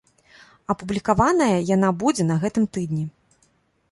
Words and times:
Апублікаваная 0.73 1.59
яна 1.75 1.89
будзе 2.03 2.23
на 2.31 2.37
гэтым 2.45 2.65
тыдні. 2.79 3.05